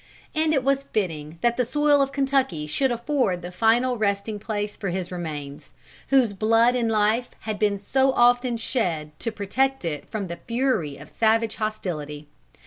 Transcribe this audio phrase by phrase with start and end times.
[0.33, 4.75] And it was fitting that the soil of Kentucky should afford the final resting place
[4.75, 5.73] for his remains,
[6.07, 10.97] whose blood in life had been so often shed to protect it from the fury
[10.97, 12.27] of savage hostility.